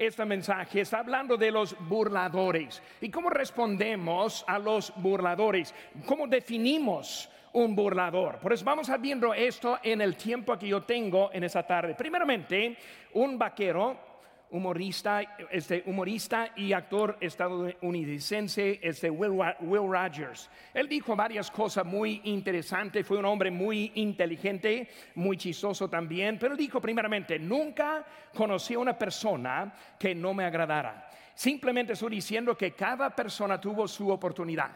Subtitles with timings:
[0.00, 2.82] este mensaje está hablando de los burladores.
[3.02, 5.74] ¿Y cómo respondemos a los burladores?
[6.06, 8.38] ¿Cómo definimos un burlador?
[8.38, 11.94] Por eso vamos a viendo esto en el tiempo que yo tengo en esa tarde.
[11.94, 12.78] Primeramente,
[13.12, 14.09] un vaquero
[14.50, 15.20] humorista,
[15.50, 20.50] este, humorista y actor estadounidense, este Will, Will Rogers.
[20.74, 26.56] Él dijo varias cosas muy interesantes, fue un hombre muy inteligente, muy chistoso también, pero
[26.56, 28.04] dijo primeramente, nunca
[28.34, 31.08] conocí a una persona que no me agradara.
[31.34, 34.72] Simplemente estoy diciendo que cada persona tuvo su oportunidad.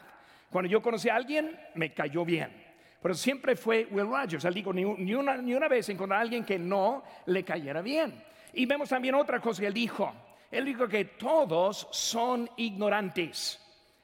[0.50, 2.64] Cuando yo conocí a alguien, me cayó bien.
[3.02, 4.46] Pero siempre fue Will Rogers.
[4.46, 8.14] Él dijo, ni, una, ni una vez encontré a alguien que no le cayera bien.
[8.54, 10.12] Y vemos también otra cosa que él dijo.
[10.50, 13.60] Él dijo que todos son ignorantes,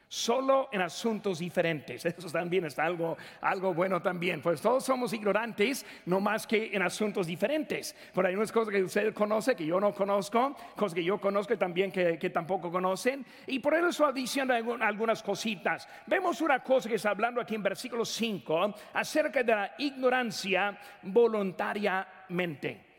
[0.08, 2.04] solo en asuntos diferentes.
[2.06, 4.42] Eso también es algo, algo bueno también.
[4.42, 7.94] Pues todos somos ignorantes, no más que en asuntos diferentes.
[8.12, 11.54] Por hay unas cosas que usted conoce que yo no conozco, cosas que yo conozco
[11.54, 13.24] y también que, que tampoco conocen.
[13.46, 15.88] Y por eso estoy diciendo algunas cositas.
[16.08, 22.89] Vemos una cosa que está hablando aquí en versículo 5 acerca de la ignorancia voluntariamente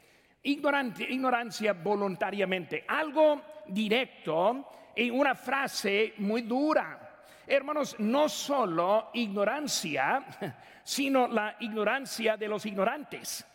[0.44, 7.25] ignorancia voluntariamente, algo directo y una frase muy dura.
[7.48, 10.23] Hermanos, no solo ignorancia,
[10.83, 13.45] sino la ignorancia de los ignorantes.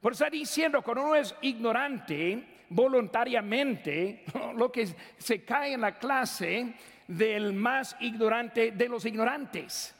[0.00, 4.24] Por está diciendo, cuando uno es ignorante voluntariamente,
[4.56, 6.74] lo que se cae en la clase
[7.06, 9.94] del más ignorante de los ignorantes.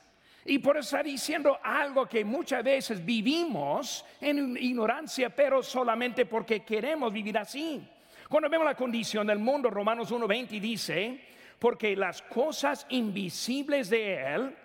[0.44, 7.12] Y por está diciendo algo que muchas veces vivimos en ignorancia, pero solamente porque queremos
[7.12, 7.80] vivir así.
[8.28, 11.20] Cuando vemos la condición del mundo, Romanos 1.20 dice,
[11.60, 14.56] porque las cosas invisibles de Él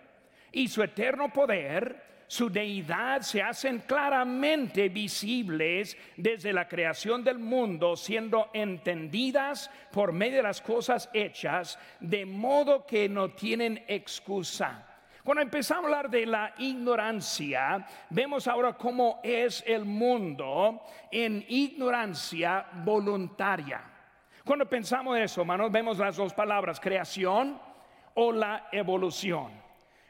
[0.51, 7.95] y su eterno poder, su deidad se hacen claramente visibles desde la creación del mundo,
[7.95, 14.86] siendo entendidas por medio de las cosas hechas, de modo que no tienen excusa.
[15.27, 20.81] Cuando empezamos a hablar de la ignorancia, vemos ahora cómo es el mundo
[21.11, 23.81] en ignorancia voluntaria.
[24.45, 27.59] Cuando pensamos en eso, hermanos, vemos las dos palabras, creación
[28.13, 29.51] o la evolución.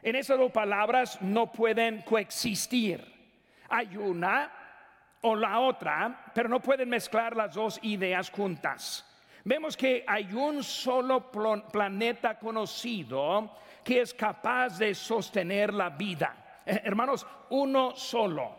[0.04, 3.04] En esas dos palabras no pueden coexistir.
[3.70, 4.52] Hay una
[5.22, 9.04] o la otra, pero no pueden mezclar las dos ideas juntas.
[9.44, 13.56] Vemos que hay un solo planeta conocido
[13.88, 16.62] que es capaz de sostener la vida.
[16.66, 18.54] Eh, hermanos, uno solo.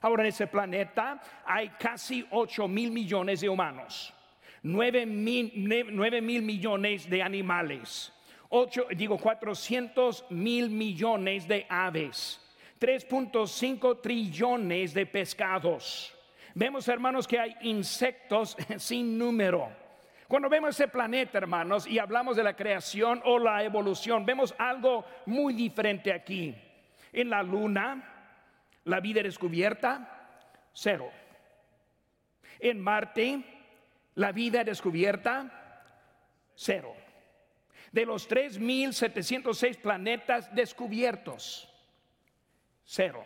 [0.00, 4.14] Ahora en ese planeta hay casi 8 mil millones de humanos,
[4.62, 8.12] 9 mil, mil millones de animales,
[8.50, 12.40] 8, digo 400 mil millones de aves,
[12.78, 16.14] 3.5 trillones de pescados.
[16.54, 19.87] Vemos, hermanos, que hay insectos sin número.
[20.28, 25.06] Cuando vemos ese planeta, hermanos, y hablamos de la creación o la evolución, vemos algo
[25.24, 26.54] muy diferente aquí.
[27.14, 28.36] En la luna,
[28.84, 30.28] la vida descubierta,
[30.74, 31.10] cero.
[32.60, 33.42] En Marte,
[34.16, 35.82] la vida descubierta,
[36.54, 36.94] cero.
[37.90, 41.72] De los 3.706 planetas descubiertos,
[42.84, 43.24] cero.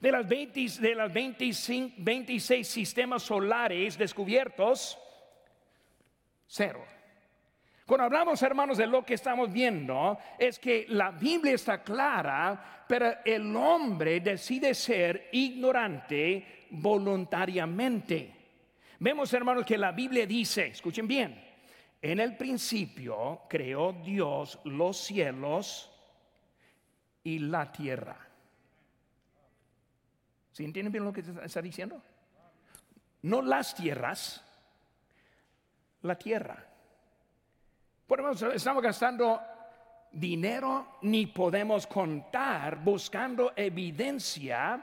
[0.00, 4.98] De las, 20, de las 25, 26 sistemas solares descubiertos,
[6.50, 6.84] cero.
[7.86, 13.14] Cuando hablamos, hermanos, de lo que estamos viendo, es que la Biblia está clara, pero
[13.24, 18.34] el hombre decide ser ignorante voluntariamente.
[18.98, 21.42] Vemos, hermanos, que la Biblia dice, escuchen bien,
[22.02, 25.90] en el principio creó Dios los cielos
[27.24, 28.16] y la tierra.
[30.52, 32.02] ¿Sí entienden bien lo que está diciendo?
[33.22, 34.44] No las tierras,
[36.02, 36.66] la tierra.
[38.06, 39.40] Por eso estamos gastando
[40.12, 44.80] dinero ni podemos contar buscando evidencia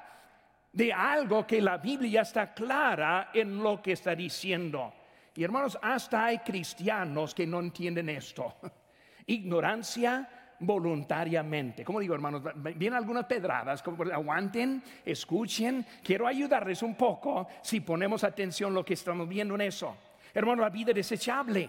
[0.71, 4.93] de algo que la Biblia está clara en lo que está diciendo.
[5.35, 8.55] Y hermanos, hasta hay cristianos que no entienden esto.
[9.27, 11.83] Ignorancia voluntariamente.
[11.83, 15.85] Como digo, hermanos, vienen algunas pedradas, aguanten, escuchen.
[16.03, 19.95] Quiero ayudarles un poco si ponemos atención a lo que estamos viendo en eso.
[20.37, 21.67] Hermano, la vida desechable.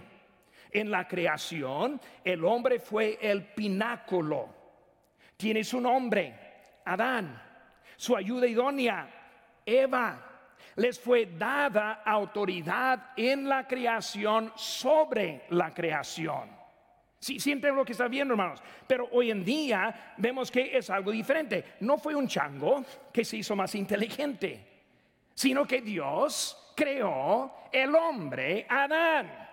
[0.71, 4.47] En la creación, el hombre fue el pináculo.
[5.39, 6.35] Tiene su nombre,
[6.85, 7.43] Adán.
[7.97, 9.09] Su ayuda idónea,
[9.65, 10.23] Eva.
[10.77, 16.51] Les fue dada autoridad en la creación sobre la creación.
[17.19, 18.61] Sí, siempre lo que está viendo, hermanos.
[18.87, 21.65] Pero hoy en día vemos que es algo diferente.
[21.81, 24.61] No fue un chango que se hizo más inteligente,
[25.35, 29.49] sino que Dios creó el hombre Adán.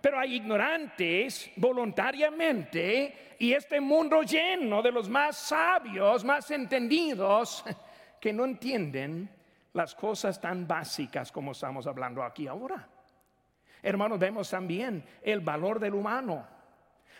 [0.00, 7.64] Pero hay ignorantes voluntariamente y este mundo lleno de los más sabios, más entendidos,
[8.20, 9.28] que no entienden
[9.72, 12.88] las cosas tan básicas como estamos hablando aquí ahora.
[13.82, 16.46] Hermanos, vemos también el valor del humano.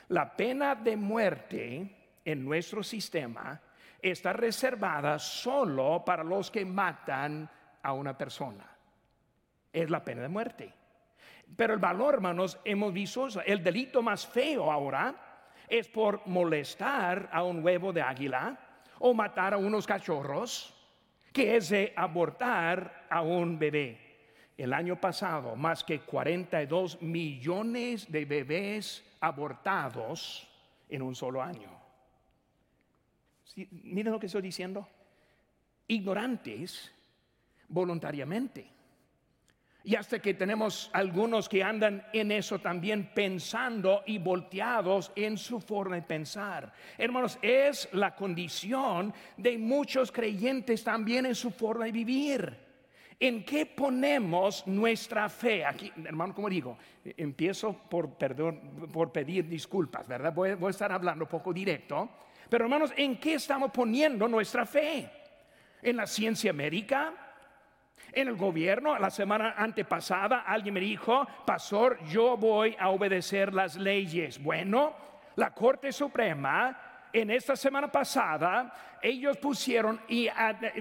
[0.09, 3.61] La pena de muerte en nuestro sistema
[4.01, 7.49] está reservada solo para los que matan
[7.83, 8.72] a una persona.
[9.73, 10.73] Es la pena de muerte.
[11.57, 15.33] Pero el valor, hermanos, hemos visto el delito más feo ahora
[15.69, 18.59] es por molestar a un huevo de águila
[18.99, 20.75] o matar a unos cachorros,
[21.33, 23.99] que es de abortar a un bebé.
[24.57, 30.47] El año pasado, más que 42 millones de bebés abortados
[30.91, 31.71] en un solo año.
[33.83, 34.87] miren lo que estoy diciendo.
[35.89, 36.93] Ignorantes
[37.69, 38.72] voluntariamente.
[39.85, 45.61] Y hasta que tenemos algunos que andan en eso también pensando y volteados en su
[45.61, 46.73] forma de pensar.
[46.97, 52.73] Hermanos, es la condición de muchos creyentes también en su forma de vivir.
[53.19, 55.65] ¿En qué ponemos nuestra fe?
[55.65, 60.33] Aquí, hermano, como digo, empiezo por, perdón, por pedir disculpas, ¿verdad?
[60.35, 62.09] Voy, a estar hablando poco directo.
[62.49, 65.09] Pero hermanos, ¿en qué estamos poniendo nuestra fe?
[65.81, 67.32] ¿En la ciencia médica?
[68.13, 73.77] En el gobierno, la semana antepasada, alguien me dijo, pastor, yo voy a obedecer las
[73.77, 74.43] leyes.
[74.43, 74.95] Bueno,
[75.37, 80.29] la Corte Suprema, en esta semana pasada, ellos pusieron y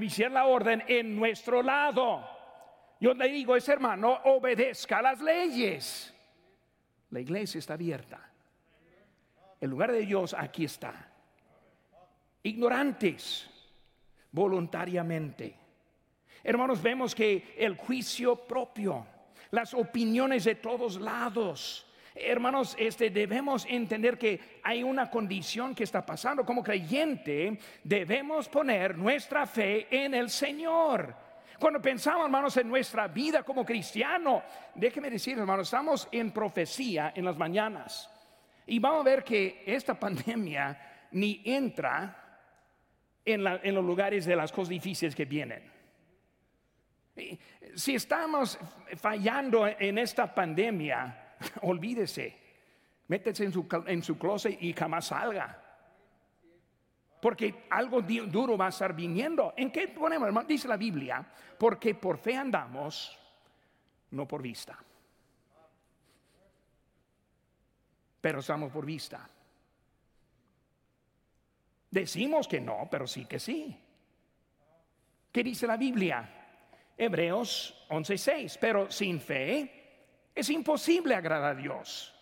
[0.02, 2.28] hicieron la orden en nuestro lado.
[3.00, 6.14] Yo le digo ese hermano, obedezca las leyes.
[7.12, 8.30] La iglesia está abierta.
[9.62, 11.08] El lugar de Dios aquí está.
[12.44, 13.50] Ignorantes,
[14.32, 15.61] voluntariamente
[16.44, 19.06] Hermanos, vemos que el juicio propio,
[19.52, 26.06] las opiniones de todos lados, Hermanos, este debemos entender que hay una condición que está
[26.06, 31.16] pasando como creyente, debemos poner nuestra fe en el Señor.
[31.58, 34.44] Cuando pensamos, hermanos, en nuestra vida como cristiano,
[34.76, 38.10] déjeme decir, hermanos, estamos en profecía en las mañanas
[38.66, 42.18] y vamos a ver que esta pandemia ni entra
[43.24, 45.81] en, en los lugares de las cosas difíciles que vienen.
[47.76, 48.58] Si estamos
[48.96, 52.36] fallando en esta pandemia, olvídese,
[53.08, 55.58] métese en su, en su closet y jamás salga.
[57.22, 59.54] Porque algo duro va a estar viniendo.
[59.56, 60.48] ¿En qué ponemos, hermano?
[60.48, 61.24] Dice la Biblia,
[61.60, 63.18] porque por fe andamos,
[64.12, 64.78] no por vista.
[68.20, 69.30] Pero estamos por vista.
[71.92, 73.78] Decimos que no, pero sí que sí.
[75.32, 76.41] ¿Qué dice la Biblia?
[77.02, 82.14] Hebreos 11:6, pero sin fe es imposible agradar a Dios.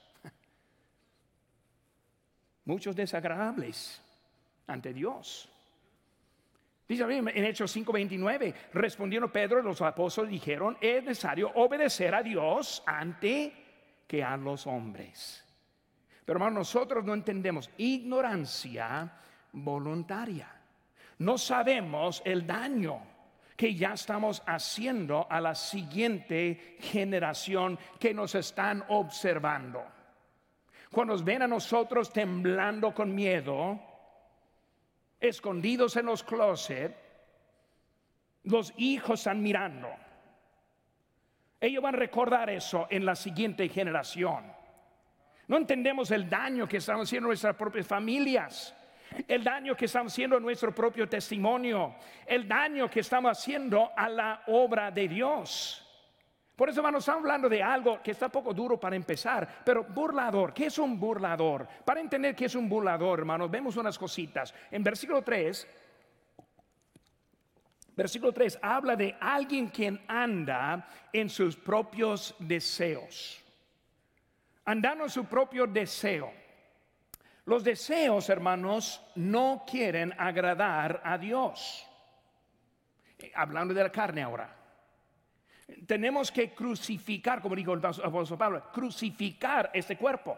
[2.63, 4.01] Muchos desagradables
[4.67, 5.49] ante Dios.
[6.87, 12.81] Dice en Hechos 5:29, respondiendo Pedro y los apóstoles dijeron, es necesario obedecer a Dios
[12.85, 13.51] ante
[14.07, 15.43] que a los hombres.
[16.23, 19.11] Pero hermanos, nosotros no entendemos ignorancia
[19.51, 20.49] voluntaria.
[21.17, 23.08] No sabemos el daño
[23.59, 29.83] que ya estamos haciendo a la siguiente generación que nos están observando.
[30.89, 33.77] Cuando nos ven a nosotros temblando con miedo,
[35.19, 36.95] escondidos en los closets,
[38.43, 39.89] los hijos están mirando.
[41.59, 44.53] Ellos van a recordar eso en la siguiente generación.
[45.49, 48.73] No entendemos el daño que estamos haciendo nuestras propias familias
[49.27, 51.95] el daño que estamos haciendo a nuestro propio testimonio,
[52.25, 55.85] el daño que estamos haciendo a la obra de Dios.
[56.55, 60.53] Por eso, hermanos, estamos hablando de algo que está poco duro para empezar, pero burlador.
[60.53, 61.65] ¿Qué es un burlador?
[61.85, 64.53] Para entender qué es un burlador, hermanos, vemos unas cositas.
[64.69, 65.67] En versículo 3,
[67.95, 73.41] versículo 3 habla de alguien quien anda en sus propios deseos.
[74.65, 76.38] Andando en su propio deseo.
[77.49, 81.83] Los deseos, hermanos, no quieren agradar a Dios.
[83.17, 84.55] Eh, hablando de la carne ahora.
[85.87, 90.37] Tenemos que crucificar, como dijo el apóstol Pablo, crucificar este cuerpo.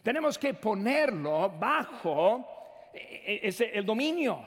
[0.00, 4.44] Tenemos que ponerlo bajo eh, eh, el dominio.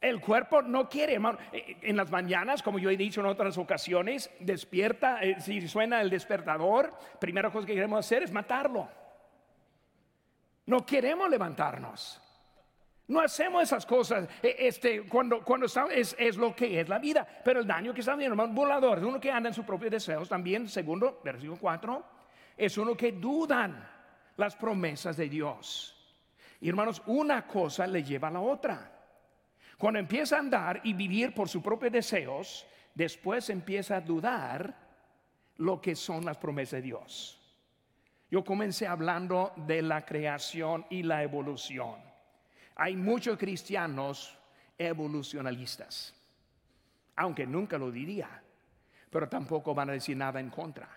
[0.00, 1.38] El cuerpo no quiere, hermano.
[1.50, 6.96] En las mañanas, como yo he dicho en otras ocasiones, despierta, si suena el despertador,
[7.18, 8.99] primera cosa que queremos hacer es matarlo.
[10.70, 12.20] No queremos levantarnos.
[13.08, 17.26] No hacemos esas cosas e, este, cuando, cuando es, es, lo que es la vida.
[17.44, 20.28] Pero el daño que está viendo, hermano, volador, uno que anda en sus propios deseos
[20.28, 22.04] también, segundo, versículo 4,
[22.56, 23.84] es uno que dudan
[24.36, 26.16] las promesas de Dios.
[26.60, 28.92] Y hermanos, una cosa le lleva a la otra.
[29.76, 34.72] Cuando empieza a andar y vivir por sus propios deseos, después empieza a dudar
[35.56, 37.39] lo que son las promesas de Dios.
[38.30, 41.96] Yo comencé hablando de la creación y la evolución.
[42.76, 44.38] Hay muchos cristianos
[44.78, 46.14] evolucionalistas,
[47.16, 48.42] aunque nunca lo diría,
[49.10, 50.88] pero tampoco van a decir nada en contra.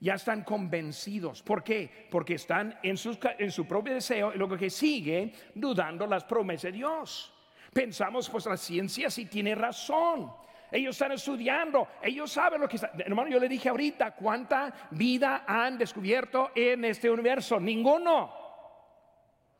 [0.00, 1.42] Ya están convencidos.
[1.42, 2.06] ¿Por qué?
[2.10, 2.96] Porque están en,
[3.38, 7.34] en su propio deseo lo que sigue dudando las promesas de Dios.
[7.72, 10.30] Pensamos, pues la ciencia sí tiene razón.
[10.70, 12.92] Ellos están estudiando, ellos saben lo que está.
[12.98, 17.58] Hermano, yo le dije ahorita, ¿cuánta vida han descubierto en este universo?
[17.58, 18.37] Ninguno.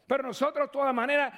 [0.08, 1.34] Pero nosotros de todas maneras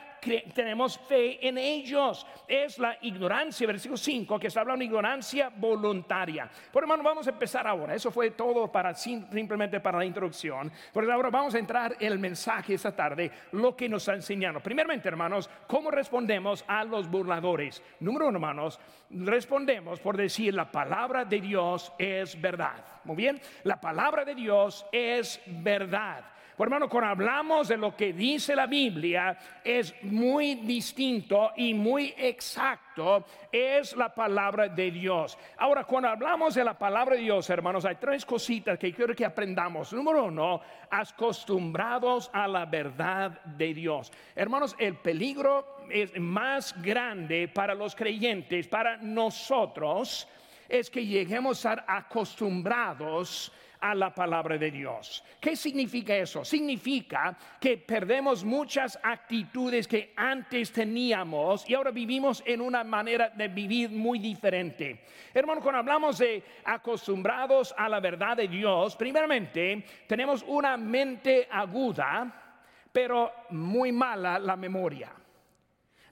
[0.54, 2.24] tenemos fe en ellos.
[2.46, 6.48] Es la ignorancia, versículo 5, que se habla de ignorancia voluntaria.
[6.72, 7.96] Por hermano, vamos a empezar ahora.
[7.96, 10.70] Eso fue todo para simplemente para la introducción.
[10.94, 14.60] Pero ahora vamos a entrar en el mensaje esta tarde, lo que nos está enseñando.
[14.60, 17.82] Primeramente, hermanos, ¿cómo respondemos a los burladores?
[17.98, 18.78] Número uno, hermanos,
[19.10, 22.84] respondemos por decir la palabra de Dios es verdad.
[23.02, 26.24] Muy bien, la palabra de Dios es verdad.
[26.62, 33.24] Hermano, cuando hablamos de lo que dice la Biblia, es muy distinto y muy exacto,
[33.50, 35.38] es la palabra de Dios.
[35.56, 39.24] Ahora, cuando hablamos de la palabra de Dios, hermanos, hay tres cositas que quiero que
[39.24, 39.92] aprendamos.
[39.92, 44.12] Número uno, acostumbrados a la verdad de Dios.
[44.34, 50.28] Hermanos, el peligro es más grande para los creyentes, para nosotros,
[50.68, 55.24] es que lleguemos a estar acostumbrados a la palabra de Dios.
[55.40, 56.44] ¿Qué significa eso?
[56.44, 63.48] Significa que perdemos muchas actitudes que antes teníamos y ahora vivimos en una manera de
[63.48, 65.04] vivir muy diferente.
[65.32, 72.58] Hermano, cuando hablamos de acostumbrados a la verdad de Dios, primeramente tenemos una mente aguda,
[72.92, 75.12] pero muy mala la memoria.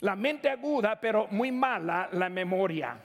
[0.00, 2.96] La mente aguda, pero muy mala la memoria.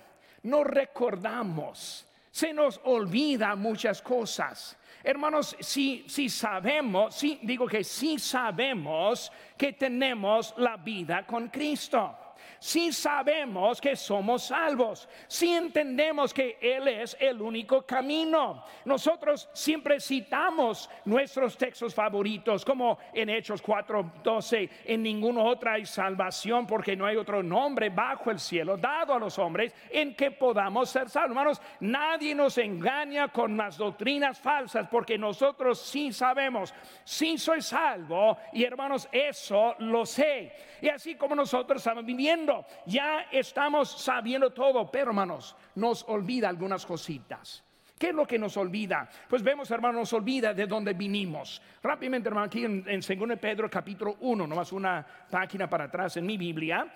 [0.43, 4.75] No recordamos se nos olvida muchas cosas.
[5.03, 12.22] Hermanos, si, si sabemos, si digo que si sabemos que tenemos la vida con Cristo
[12.63, 18.63] si sabemos que somos salvos, si entendemos que Él es el único camino.
[18.85, 26.65] Nosotros siempre citamos nuestros textos favoritos, como en Hechos 4:12, en ninguna otra hay salvación
[26.65, 30.89] porque no hay otro nombre bajo el cielo dado a los hombres en que podamos
[30.89, 31.31] ser salvos.
[31.31, 38.37] Hermanos, nadie nos engaña con las doctrinas falsas porque nosotros sí sabemos, sí soy salvo
[38.53, 40.53] y hermanos, eso lo sé.
[40.81, 42.52] Y así como nosotros estamos viviendo
[42.85, 47.63] ya estamos sabiendo todo, pero hermanos, nos olvida algunas cositas.
[47.97, 49.09] ¿Qué es lo que nos olvida?
[49.29, 51.61] Pues vemos, hermanos, nos olvida de dónde vinimos.
[51.81, 56.25] Rápidamente, hermano, aquí en, en 2 Pedro capítulo 1, nomás una página para atrás en
[56.25, 56.91] mi Biblia,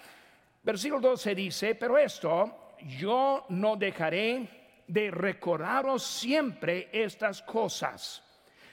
[0.63, 4.49] versículo 12 dice, pero esto yo no dejaré
[4.87, 8.23] de recordaros siempre estas cosas,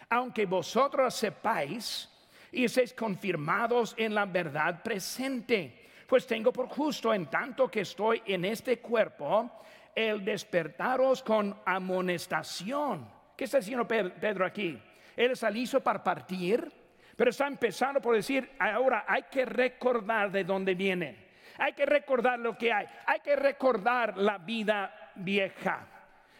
[0.08, 2.08] aunque vosotros sepáis
[2.50, 8.22] y seáis confirmados en la verdad presente pues tengo por justo en tanto que estoy
[8.26, 9.50] en este cuerpo
[9.94, 13.08] el despertaros con amonestación.
[13.36, 14.80] ¿Qué está diciendo Pedro aquí?
[15.16, 16.70] Él está listo para partir,
[17.16, 21.24] pero está empezando por decir, ahora hay que recordar de dónde viene.
[21.58, 22.86] Hay que recordar lo que hay.
[23.06, 25.93] Hay que recordar la vida vieja.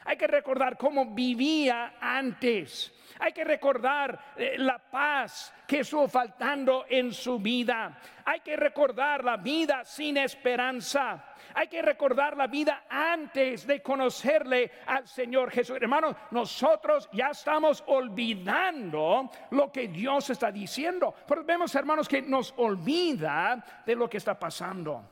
[0.04, 2.92] Hay que recordar cómo vivía antes.
[3.18, 7.99] Hay que recordar eh, la paz que estuvo faltando en su vida.
[8.25, 11.32] Hay que recordar la vida sin esperanza.
[11.54, 15.78] Hay que recordar la vida antes de conocerle al Señor Jesús.
[15.80, 21.14] Hermanos, nosotros ya estamos olvidando lo que Dios está diciendo.
[21.26, 25.02] Pero vemos, hermanos, que nos olvida de lo que está pasando.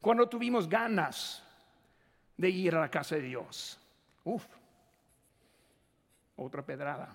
[0.00, 1.45] Cuando tuvimos ganas
[2.36, 3.78] de ir a la casa de Dios.
[4.24, 4.46] Uf,
[6.36, 7.14] otra pedrada.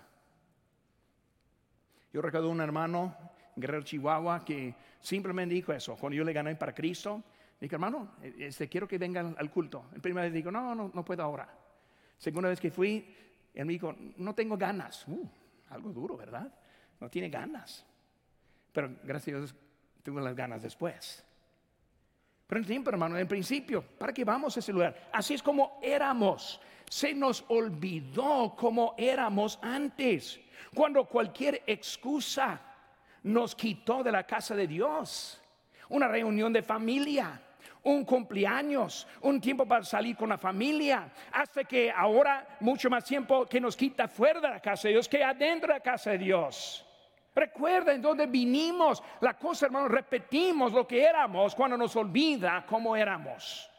[2.14, 3.16] Yo recuerdo un hermano,
[3.56, 5.96] Guerrero Chihuahua, que simplemente dijo eso.
[5.96, 7.24] Cuando yo le gané para Cristo,
[7.60, 9.86] dije, hermano, este, quiero que vengan al culto.
[9.94, 11.48] El primer vez dijo, no, no, no puedo ahora.
[12.18, 13.16] Segunda vez que fui,
[13.54, 15.08] él me dijo, no tengo ganas.
[15.08, 15.28] Uh,
[15.70, 16.54] algo duro, ¿verdad?
[17.00, 17.86] No tiene ganas.
[18.74, 19.56] Pero gracias a Dios
[20.04, 21.26] tuve las ganas después.
[22.52, 25.08] Pero en hermano, en principio, ¿para qué vamos a ese lugar?
[25.14, 26.60] Así es como éramos.
[26.90, 30.38] Se nos olvidó cómo éramos antes.
[30.76, 32.60] Cuando cualquier excusa
[33.24, 35.42] nos quitó de la casa de Dios.
[35.88, 37.42] Una reunión de familia,
[37.84, 43.46] un cumpleaños, un tiempo para salir con la familia, hasta que ahora mucho más tiempo
[43.46, 46.18] que nos quita fuera de la casa de Dios que adentro de la casa de
[46.18, 46.86] Dios.
[47.34, 49.02] Recuerden dónde vinimos.
[49.22, 53.71] La cosa, hermanos, repetimos lo que éramos cuando nos olvida cómo éramos.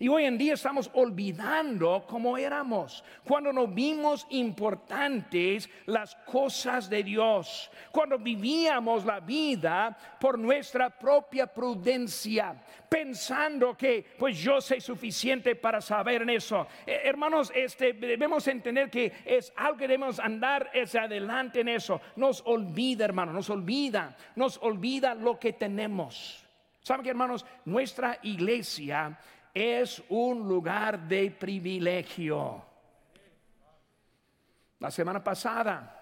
[0.00, 7.02] Y hoy en día estamos olvidando cómo éramos, cuando no vimos importantes las cosas de
[7.02, 12.54] Dios, cuando vivíamos la vida por nuestra propia prudencia,
[12.88, 16.66] pensando que pues yo sé suficiente para saber en eso.
[16.86, 22.00] Eh, hermanos, este, debemos entender que es algo que debemos andar hacia adelante en eso.
[22.16, 26.46] Nos olvida, hermanos, nos olvida, nos olvida lo que tenemos.
[26.80, 27.44] ¿Saben que, hermanos?
[27.66, 29.18] Nuestra iglesia
[29.54, 32.64] es un lugar de privilegio.
[34.78, 35.96] La semana pasada,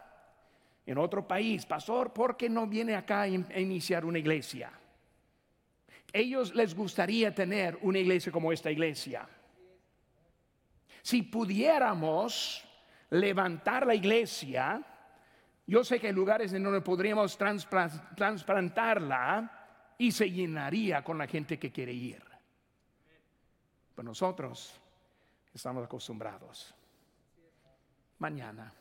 [0.86, 4.70] en otro país, pastor, ¿por qué no viene acá a iniciar una iglesia?
[6.12, 9.28] Ellos les gustaría tener una iglesia como esta iglesia.
[11.02, 12.64] Si pudiéramos
[13.10, 14.82] levantar la iglesia,
[15.66, 21.58] yo sé que hay lugares en donde podríamos transplantarla y se llenaría con la gente
[21.58, 22.27] que quiere ir.
[23.98, 24.80] Pero nosotros
[25.52, 26.72] estamos acostumbrados.
[28.20, 28.72] Mañana,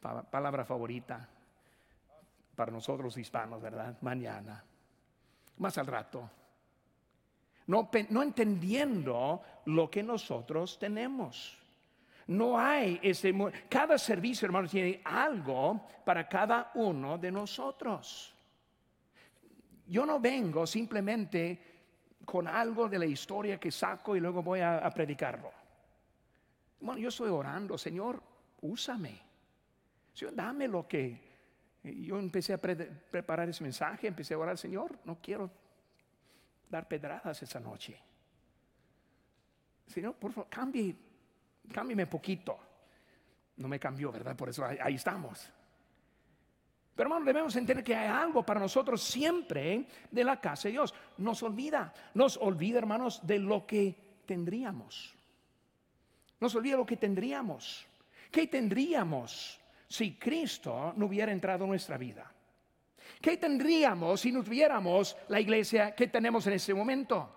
[0.00, 1.28] palabra favorita
[2.56, 3.96] para nosotros hispanos, ¿verdad?
[4.00, 4.64] Mañana,
[5.58, 6.28] más al rato.
[7.68, 11.56] No, no entendiendo lo que nosotros tenemos.
[12.26, 13.32] No hay ese.
[13.68, 18.34] Cada servicio, hermano, tiene algo para cada uno de nosotros.
[19.86, 21.69] Yo no vengo simplemente
[22.24, 25.50] con algo de la historia que saco y luego voy a, predicarlo.
[26.80, 28.22] Bueno, yo estoy orando, Señor,
[28.62, 29.20] úsame.
[30.12, 31.28] Señor, dame lo que...
[31.82, 35.50] Yo empecé a preparar ese mensaje, empecé a orar, Señor, no quiero
[36.68, 37.98] dar pedradas esa noche.
[39.86, 40.94] Señor, por favor, cambie,
[41.72, 42.58] cámbiame poquito.
[43.56, 44.36] No me cambió, ¿verdad?
[44.36, 45.50] Por eso ahí estamos.
[47.00, 50.94] Pero hermanos, debemos entender que hay algo para nosotros siempre de la casa de Dios.
[51.16, 55.14] Nos olvida, nos olvida, hermanos, de lo que tendríamos.
[56.38, 57.86] Nos olvida lo que tendríamos.
[58.30, 59.58] ¿Qué tendríamos
[59.88, 62.30] si Cristo no hubiera entrado en nuestra vida?
[63.18, 67.34] ¿Qué tendríamos si no tuviéramos la iglesia que tenemos en este momento?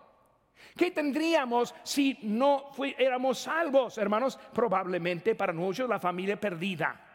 [0.75, 4.37] ¿Qué tendríamos si no fuéramos salvos, hermanos?
[4.53, 7.12] Probablemente para muchos la familia perdida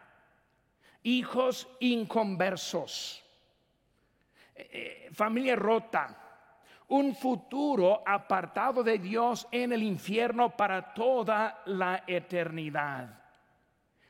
[1.03, 3.25] hijos inconversos,
[4.55, 6.17] eh, eh, familia rota,
[6.89, 13.23] un futuro apartado de Dios en el infierno para toda la eternidad.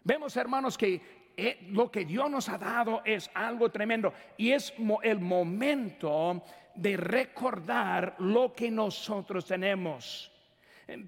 [0.05, 4.73] Vemos, hermanos, que eh, lo que Dios nos ha dado es algo tremendo y es
[5.03, 6.43] el momento
[6.75, 10.33] de recordar lo que nosotros tenemos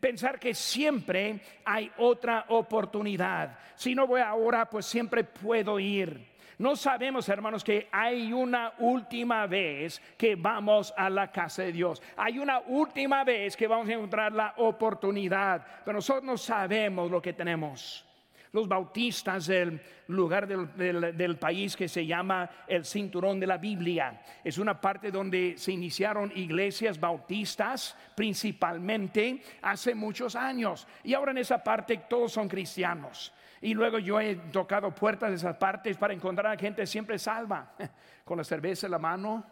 [0.01, 3.59] pensar que siempre hay otra oportunidad.
[3.77, 6.29] Si no voy ahora, pues siempre puedo ir.
[6.59, 12.03] No sabemos, hermanos, que hay una última vez que vamos a la casa de Dios.
[12.16, 17.23] Hay una última vez que vamos a encontrar la oportunidad, pero nosotros no sabemos lo
[17.23, 18.05] que tenemos
[18.53, 24.23] los bautistas del lugar del, país que se llama el cinturón de la Biblia.
[24.43, 30.87] Es una parte donde se iniciaron iglesias bautistas principalmente hace muchos años.
[31.05, 33.33] Y ahora en esa parte todos son cristianos.
[33.61, 37.75] Y luego yo he tocado puertas de esas partes para encontrar a gente siempre salva,
[38.25, 39.45] con la cerveza en la mano,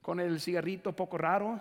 [0.00, 1.60] con el cigarrito poco raro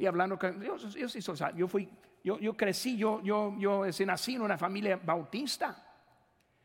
[0.00, 1.86] y hablando con yo, yo, yo fui
[2.22, 5.86] yo, yo crecí, yo, yo, yo nací en una familia bautista.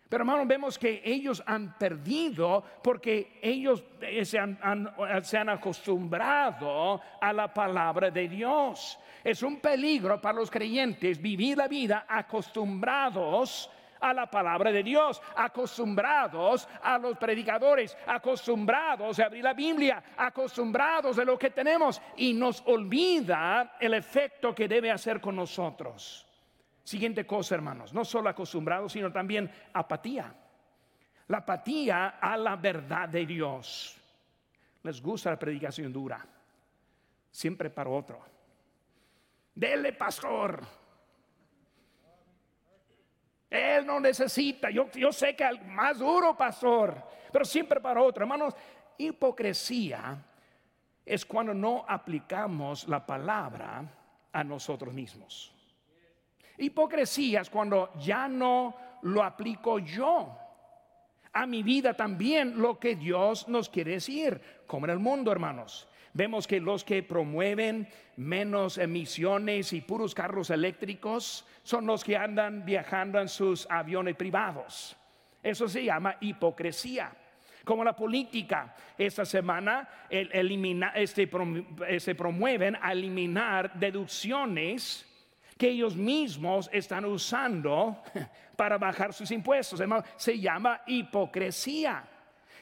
[0.08, 4.60] Pero hermanos, vemos que ellos han perdido porque ellos eh, se han,
[5.24, 9.00] se han, acostumbrado a la palabra de Dios.
[9.24, 15.22] Es un peligro para los creyentes vivir la vida acostumbrados a la palabra de Dios,
[15.36, 22.34] acostumbrados a los predicadores, acostumbrados a abrir la Biblia, acostumbrados a lo que tenemos y
[22.34, 26.26] nos olvida el efecto que debe hacer con nosotros.
[26.84, 30.34] Siguiente cosa, hermanos, no solo acostumbrados, sino también apatía.
[31.28, 33.98] La apatía a la verdad de Dios.
[34.84, 36.24] Les gusta la predicación dura,
[37.32, 38.24] siempre para otro.
[39.56, 40.62] Dele, pastor,
[43.50, 44.70] él no necesita.
[44.70, 48.24] Yo, sé que más duro, pastor, pero siempre para otro.
[48.24, 48.54] Hermanos,
[48.98, 50.24] hipocresía
[51.06, 53.84] es cuando no aplicamos la palabra
[54.32, 55.54] a nosotros mismos.
[56.58, 60.40] Hipocresía es cuando ya no lo aplico yo
[61.36, 65.88] a mi vida también lo que Dios nos quiere decir, como en el mundo, hermanos.
[66.16, 72.64] Vemos que los que promueven menos emisiones y puros carros eléctricos son los que andan
[72.64, 74.96] viajando en sus aviones privados.
[75.44, 77.12] Eso se llama hipocresía.
[77.66, 85.06] Como la política, esta semana elimina, este, se este, promueven a eliminar deducciones
[85.58, 88.02] que ellos mismos están usando
[88.56, 89.84] para bajar sus impuestos.
[90.16, 92.08] Se llama hipocresía.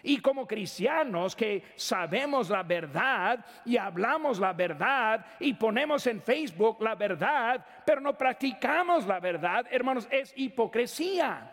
[0.03, 6.81] Y como cristianos que sabemos la verdad y hablamos la verdad y ponemos en Facebook
[6.81, 11.51] la verdad, pero no practicamos la verdad, hermanos, es hipocresía.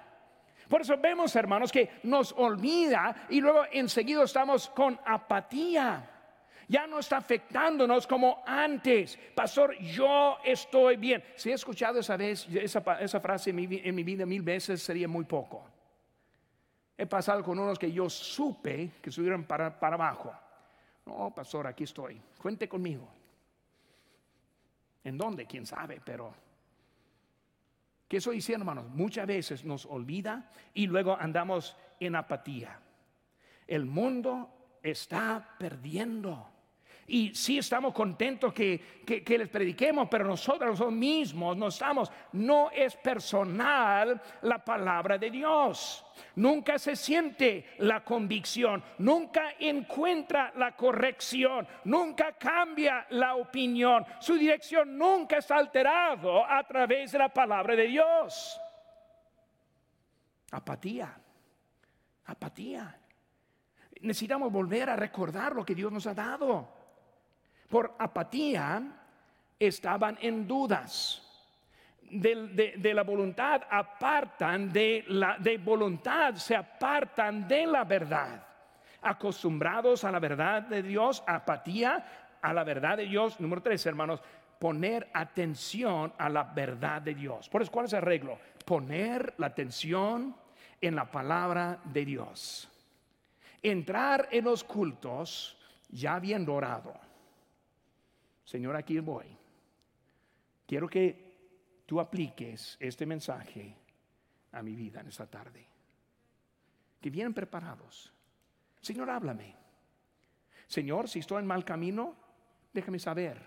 [0.68, 6.08] Por eso vemos, hermanos, que nos olvida y luego enseguida estamos con apatía.
[6.68, 9.18] Ya no está afectándonos como antes.
[9.34, 11.22] Pastor, yo estoy bien.
[11.34, 15.08] Si he escuchado esa, vez, esa, frase en mi, en mi vida mil veces, sería
[15.08, 15.79] muy poco.
[17.00, 20.34] He pasado con unos que yo supe que subieron para, para abajo.
[21.06, 22.20] No, pastor, aquí estoy.
[22.36, 23.08] Cuente conmigo.
[25.02, 25.46] ¿En dónde?
[25.46, 25.98] ¿Quién sabe?
[26.04, 26.34] Pero,
[28.06, 28.90] ¿qué estoy diciendo, hermanos?
[28.90, 32.78] Muchas veces nos olvida y luego andamos en apatía.
[33.66, 34.50] El mundo
[34.82, 36.50] está perdiendo.
[37.12, 42.08] Y sí estamos contentos que, les prediquemos, pero nosotros mismos no estamos.
[42.34, 46.06] No es personal la palabra de Dios.
[46.36, 54.06] Nunca se siente la convicción, nunca encuentra la corrección, nunca cambia la opinión.
[54.20, 58.60] Su dirección nunca está alterado a través de la palabra de Dios.
[60.52, 61.12] Apatía,
[62.26, 62.96] apatía.
[64.00, 66.79] Necesitamos volver a recordar lo que Dios nos ha dado
[67.70, 68.82] por apatía
[69.58, 71.26] estaban en dudas.
[72.10, 78.44] De, la voluntad apartan de la voluntad se apartan de la verdad.
[79.02, 83.38] Acostumbrados a la verdad de Dios apatía a la verdad de Dios.
[83.38, 84.20] Número tres hermanos
[84.58, 87.48] poner atención a la verdad de Dios.
[87.48, 90.34] Por eso cuál es el arreglo poner la atención
[90.80, 92.68] en la palabra de Dios.
[93.62, 95.56] Entrar en los cultos
[95.90, 97.09] ya habiendo orado
[98.50, 99.26] Señor, aquí voy.
[100.66, 103.76] Quiero que tú apliques este mensaje
[104.50, 105.64] a mi vida en esta tarde.
[107.00, 108.12] Que vienen preparados.
[108.80, 109.54] Señor, háblame.
[110.66, 112.16] Señor, si estoy en mal camino,
[112.72, 113.40] déjame saber.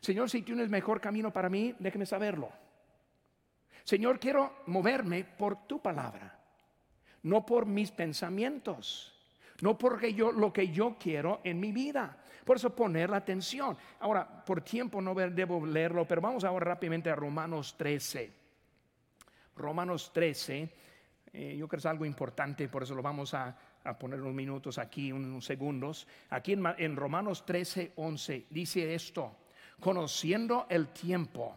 [0.00, 2.50] Señor, si tienes mejor camino para mí, déjame saberlo.
[3.84, 6.40] Señor, quiero moverme por tu palabra,
[7.22, 9.17] no por mis pensamientos,
[9.60, 12.16] no porque yo lo que yo quiero en mi vida.
[12.44, 13.76] Por eso poner la atención.
[14.00, 18.32] Ahora, por tiempo no debo leerlo, pero vamos ahora rápidamente a Romanos 13.
[19.56, 20.72] Romanos 13,
[21.32, 23.56] eh, yo creo que es algo importante, por eso lo vamos a,
[23.98, 26.06] poner unos minutos aquí, unos segundos.
[26.30, 29.36] Aquí en, en Romanos 13, 11 dice esto,
[29.80, 31.56] conociendo el tiempo,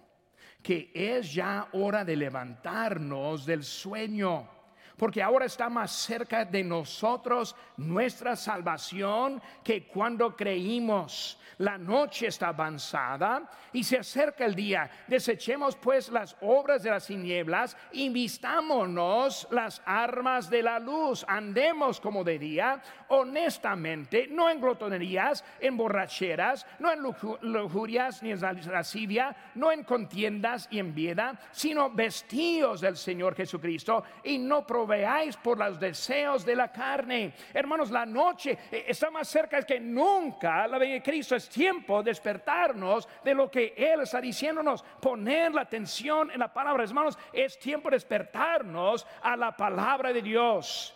[0.63, 4.60] que es ya hora de levantarnos del sueño
[5.01, 11.39] porque ahora está más cerca de nosotros nuestra salvación que cuando creímos.
[11.57, 14.91] La noche está avanzada y se acerca el día.
[15.07, 21.25] Desechemos pues las obras de las tinieblas y vistámonos las armas de la luz.
[21.27, 22.79] Andemos como de día,
[23.11, 27.01] honestamente, no en glotonerías, en borracheras, no en
[27.41, 34.03] lujurias ni en lascivia, no en contiendas y en vieda, sino vestidos del Señor Jesucristo
[34.23, 37.33] y no veáis por los deseos de la carne.
[37.53, 40.67] Hermanos, la noche eh, está más cerca que nunca.
[40.67, 44.83] La de Cristo es tiempo de despertarnos de lo que Él está diciéndonos.
[45.01, 50.21] Poner la atención en la palabra, hermanos, es tiempo de despertarnos a la palabra de
[50.21, 50.95] Dios.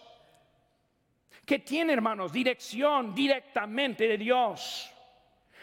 [1.46, 4.92] Que tiene, hermanos, dirección directamente de Dios.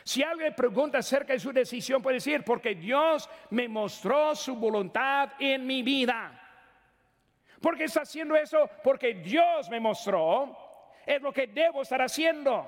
[0.04, 5.32] Si alguien pregunta acerca de su decisión, puede decir, porque Dios me mostró su voluntad
[5.38, 6.38] en mi vida.
[7.60, 8.68] ¿Por qué está haciendo eso?
[8.82, 10.56] Porque Dios me mostró,
[11.06, 12.66] es lo que debo estar haciendo.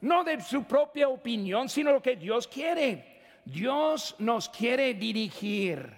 [0.00, 3.20] No de su propia opinión, sino lo que Dios quiere.
[3.44, 5.92] Dios nos quiere dirigir.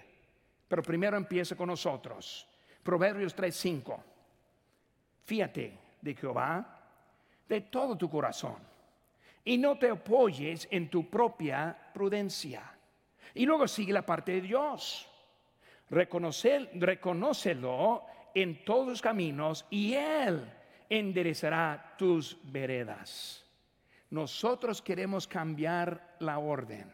[0.67, 2.47] Pero primero empieza con nosotros.
[2.83, 4.03] Proverbios 3:5.
[5.23, 6.79] Fíjate de Jehová
[7.49, 8.55] de todo tu corazón
[9.43, 12.71] y no te apoyes en tu propia prudencia.
[13.33, 15.09] Y luego sigue la parte de Dios.
[15.89, 20.49] Reconócelo en todos los caminos y Él
[20.89, 23.43] enderezará tus veredas.
[24.11, 26.93] Nosotros queremos cambiar la orden.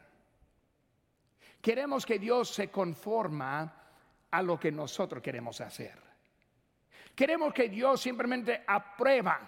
[1.61, 3.75] Queremos que Dios se conforma
[4.31, 6.10] a lo que nosotros queremos hacer.
[7.15, 9.39] Queremos que Dios simplemente aprueba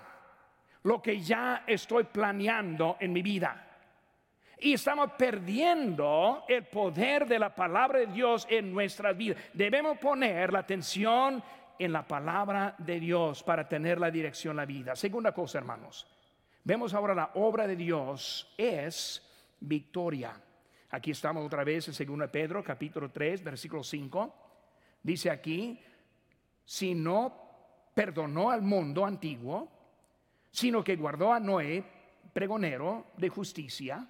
[0.83, 3.69] lo que ya estoy planeando en mi vida.
[4.59, 9.41] Y estamos perdiendo el poder de la palabra de Dios en nuestras vidas.
[9.53, 11.43] Debemos poner la atención
[11.77, 14.95] en la palabra de Dios para tener la dirección la vida.
[14.95, 16.07] Segunda cosa, hermanos.
[16.63, 19.21] Vemos ahora la obra de Dios es
[19.59, 20.33] victoria.
[20.91, 24.35] Aquí estamos otra vez en 2 Pedro capítulo 3, versículo 5.
[25.01, 25.81] Dice aquí,
[26.63, 27.42] si no
[27.93, 29.69] perdonó al mundo antiguo,
[30.51, 31.83] sino que guardó a Noé,
[32.33, 34.07] pregonero de justicia.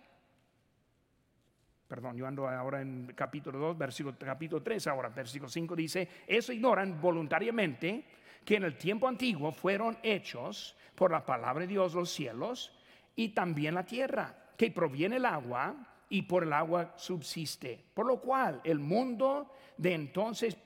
[1.88, 6.52] Perdón, yo ando ahora en capítulo 2, versículo capítulo 3, ahora versículo 5 dice, eso
[6.52, 8.06] ignoran voluntariamente
[8.44, 12.72] que en el tiempo antiguo fueron hechos por la palabra de Dios los cielos
[13.16, 15.76] y también la tierra, que proviene el agua
[16.10, 17.84] y por el agua subsiste.
[17.94, 20.58] Por lo cual el mundo de entonces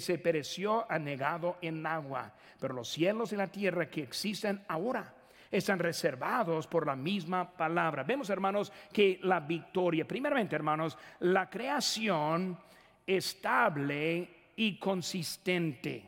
[0.00, 5.14] se pereció anegado en agua, pero los cielos y la tierra que existen ahora
[5.50, 8.02] están reservados por la misma palabra.
[8.02, 12.58] Vemos, hermanos, que la victoria, primeramente, hermanos, la creación
[13.06, 16.04] estable y consistente.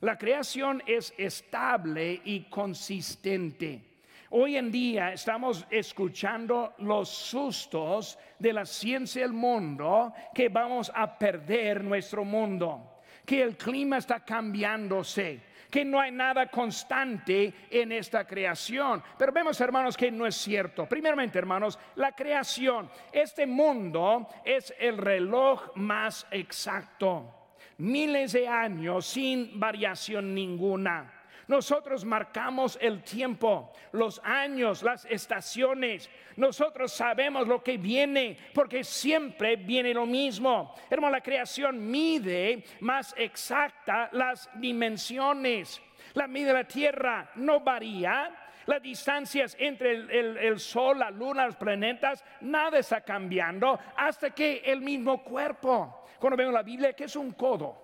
[0.00, 3.94] La creación es estable y consistente.
[4.30, 11.18] Hoy en día estamos escuchando los sustos de la ciencia del mundo que vamos a
[11.18, 12.93] perder nuestro mundo,
[13.24, 19.02] que el clima está cambiándose, que no hay nada constante en esta creación.
[19.18, 20.86] Pero vemos, hermanos, que no es cierto.
[20.86, 27.48] Primeramente, hermanos, la creación, este mundo es el reloj más exacto.
[27.78, 31.13] Miles de años sin variación ninguna.
[31.46, 36.10] Nosotros marcamos el tiempo, los años, las estaciones.
[36.36, 40.74] Nosotros sabemos lo que viene porque siempre viene lo mismo.
[40.88, 45.80] Hermano, la creación mide más exacta las dimensiones.
[46.14, 48.40] La mide la tierra no varía.
[48.66, 54.80] Las distancias entre el, sol, la luna, los planetas, nada está cambiando hasta que el
[54.80, 56.06] mismo cuerpo.
[56.18, 57.76] Cuando vemos la Biblia, ¿qué es un codo?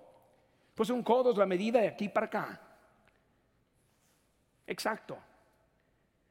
[0.74, 2.60] Pues un codo es la medida de aquí para acá
[4.70, 5.18] exacto.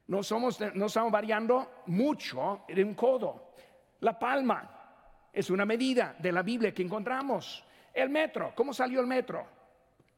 [0.07, 3.53] No, somos, no estamos variando mucho de un codo.
[3.99, 7.63] La palma es una medida de la Biblia que encontramos.
[7.93, 9.45] El metro, ¿cómo salió el metro?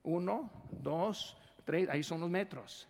[0.03, 2.87] Uno, dos, tres, ahí son los metros.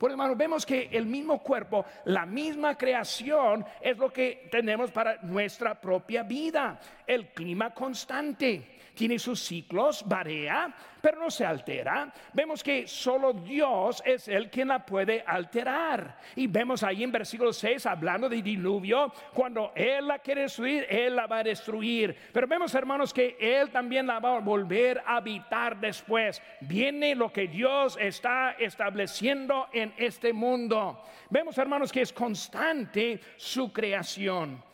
[0.00, 5.20] Por hermano, vemos que el mismo cuerpo, la misma creación es lo que tenemos para
[5.20, 6.80] nuestra propia vida.
[7.10, 12.12] El clima constante tiene sus ciclos, varía, pero no se altera.
[12.32, 16.18] Vemos que solo Dios es el quien la puede alterar.
[16.36, 21.16] Y vemos ahí en versículo 6 hablando de diluvio, cuando Él la quiere destruir, Él
[21.16, 22.16] la va a destruir.
[22.32, 26.40] Pero vemos hermanos que Él también la va a volver a habitar después.
[26.60, 31.02] Viene lo que Dios está estableciendo en este mundo.
[31.28, 34.69] Vemos hermanos que es constante su creación.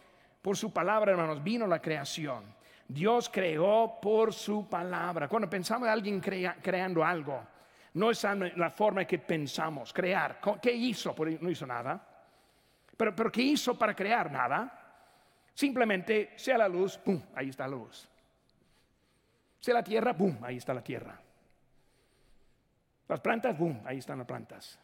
[0.47, 2.45] Por su palabra, hermanos, vino la creación.
[2.87, 5.27] Dios creó por su palabra.
[5.27, 7.43] Cuando pensamos en alguien creando algo,
[7.95, 8.23] no es
[8.55, 10.39] la forma en que pensamos, crear.
[10.63, 11.17] ¿Qué hizo?
[11.41, 12.01] No hizo nada.
[12.97, 14.31] Pero, pero ¿qué hizo para crear?
[14.31, 14.71] Nada.
[15.53, 17.21] Simplemente sea la luz, ¡pum!
[17.35, 18.09] Ahí está la luz.
[19.59, 20.39] Sea la tierra, ¡pum!
[20.45, 21.21] Ahí está la tierra.
[23.09, 23.81] Las plantas, ¡pum!
[23.85, 24.79] Ahí están las plantas.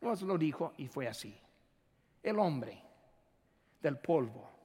[0.00, 1.38] Dios lo dijo y fue así.
[2.20, 2.82] El hombre
[3.80, 4.55] del polvo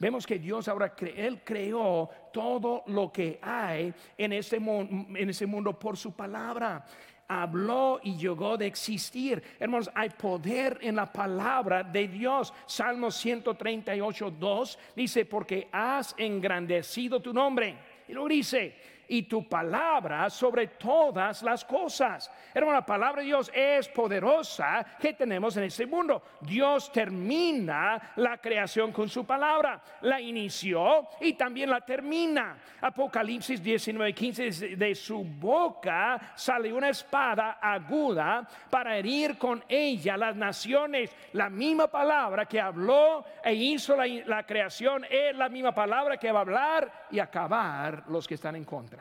[0.00, 5.78] Vemos que Dios ahora, Él creó todo lo que hay en ese, en ese mundo
[5.78, 6.84] por su palabra
[7.30, 9.40] habló y llegó de existir.
[9.60, 12.52] Hermanos, hay poder en la palabra de Dios.
[12.66, 17.76] Salmo 138, 2 dice, porque has engrandecido tu nombre.
[18.08, 18.74] Y luego dice,
[19.10, 22.30] y tu palabra sobre todas las cosas.
[22.54, 26.22] Hermano, la palabra de Dios es poderosa que tenemos en este mundo.
[26.40, 32.56] Dios termina la creación con su palabra, la inició y también la termina.
[32.80, 40.36] Apocalipsis 19, 15 de su boca sale una espada aguda para herir con ella las
[40.36, 41.10] naciones.
[41.32, 46.30] La misma palabra que habló e hizo la, la creación es la misma palabra que
[46.30, 48.99] va a hablar y acabar los que están en contra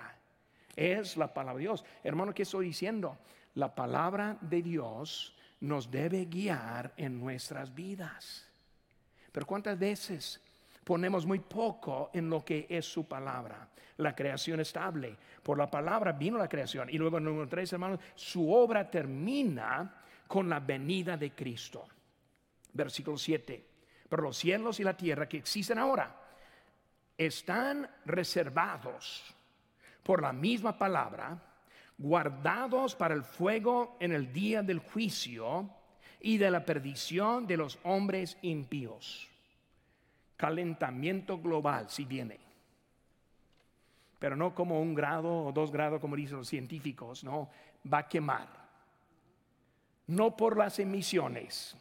[0.80, 1.84] es la palabra de Dios.
[2.04, 3.18] Hermano, ¿qué estoy diciendo?
[3.56, 8.48] La palabra de Dios nos debe guiar en nuestras vidas.
[9.30, 10.42] Pero ¿cuántas veces
[10.86, 13.68] ponemos muy poco en lo que es su palabra?
[13.98, 15.18] La creación estable.
[15.44, 16.90] Por la palabra vino la creación.
[16.90, 21.86] Y luego, número tres, hermanos, su obra termina con la venida de Cristo.
[22.72, 23.66] Versículo 7.
[24.08, 26.16] Pero los cielos y la tierra que existen ahora
[27.18, 29.36] están reservados
[30.10, 31.38] por la misma palabra
[32.00, 35.70] guardados para el fuego en el día del juicio
[36.20, 39.30] y de la perdición de los hombres impíos.
[40.36, 42.40] Calentamiento global si viene.
[44.18, 47.48] Pero no como un grado o dos grados como dicen los científicos, no,
[47.86, 48.48] va a quemar.
[50.08, 51.78] No por las emisiones.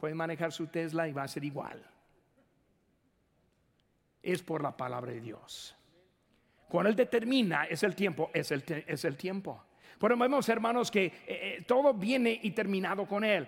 [0.00, 1.80] Puede manejar su Tesla y va a ser igual.
[4.24, 5.76] Es por la palabra de Dios.
[6.68, 9.64] Cuando Él determina, es el tiempo, es el, es el tiempo.
[9.98, 13.46] Pero vemos, hermanos, que eh, eh, todo viene y terminado con Él.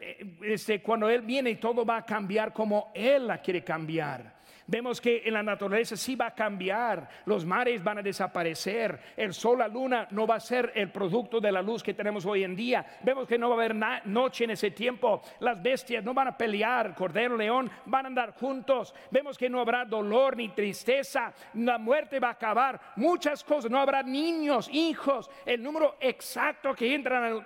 [0.00, 4.42] Eh, este, cuando Él viene, todo va a cambiar como Él la quiere cambiar.
[4.66, 9.34] Vemos que en la naturaleza sí va a cambiar, los mares van a desaparecer, el
[9.34, 12.44] sol, la luna no va a ser el producto de la luz que tenemos hoy
[12.44, 12.84] en día.
[13.02, 13.74] Vemos que no va a haber
[14.06, 18.32] noche en ese tiempo, las bestias no van a pelear, cordero, león van a andar
[18.32, 18.94] juntos.
[19.10, 23.78] Vemos que no habrá dolor ni tristeza, la muerte va a acabar, muchas cosas, no
[23.78, 27.44] habrá niños, hijos, el número exacto que entra en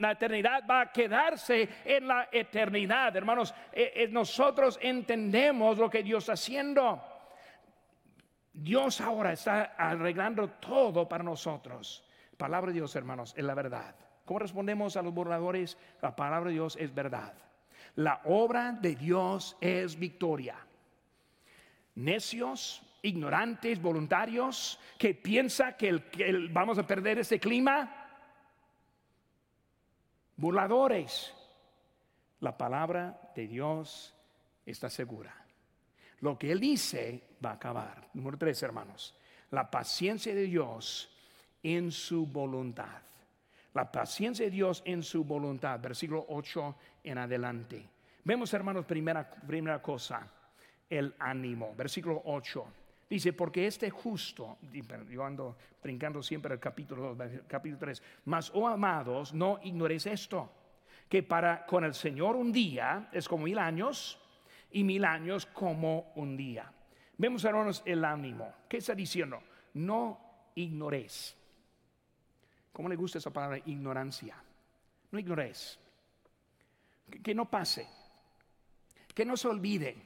[0.00, 3.16] la eternidad va a quedarse en la eternidad.
[3.16, 6.41] Hermanos, eh, eh, nosotros entendemos lo que Dios hace
[8.52, 12.04] Dios ahora está arreglando todo para nosotros.
[12.36, 13.94] Palabra de Dios, hermanos, es la verdad.
[14.24, 15.76] ¿Cómo respondemos a los burladores?
[16.00, 17.34] La palabra de Dios es verdad.
[17.96, 20.56] La obra de Dios es victoria.
[21.94, 26.02] Necios, ignorantes, voluntarios, que piensa que,
[26.50, 28.08] vamos a perder ese clima.
[30.36, 31.34] Burladores.
[32.40, 34.14] La palabra de Dios
[34.66, 35.41] está segura.
[36.22, 38.08] Lo que Él dice va a acabar.
[38.14, 39.14] Número tres, hermanos.
[39.50, 41.10] La paciencia de Dios
[41.62, 43.02] en su voluntad.
[43.74, 45.80] La paciencia de Dios en su voluntad.
[45.80, 47.84] Versículo 8 en adelante.
[48.24, 50.26] Vemos, hermanos, primera, primera cosa,
[50.88, 51.74] el ánimo.
[51.76, 52.66] Versículo 8.
[53.10, 54.58] Dice, porque este justo,
[55.10, 60.50] yo ando brincando siempre el capítulo 2, capítulo 3, mas, oh amados, no ignores esto,
[61.08, 64.21] que para con el Señor un día es como mil años
[64.72, 66.72] y mil años como un día.
[67.16, 68.52] Vemos, hermanos, el ánimo.
[68.68, 69.42] ¿Qué está diciendo?
[69.74, 71.36] No ignores.
[72.72, 74.36] ¿Cómo le gusta esa palabra ignorancia?
[75.10, 75.78] No ignores.
[77.22, 77.86] Que, no pase.
[79.14, 79.96] Que no se olvide.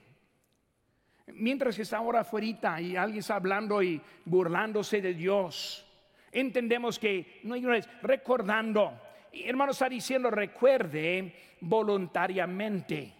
[1.29, 5.87] Mientras está ahora afuera y alguien está hablando y burlándose de Dios,
[6.31, 9.00] entendemos que no ignores, recordando.
[9.33, 13.15] hermano está diciendo, recuerde voluntariamente.